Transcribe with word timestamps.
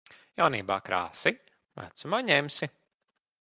Jaunībā 0.39 0.77
krāsi, 0.87 1.33
vecumā 1.81 2.23
ņemsi. 2.31 2.71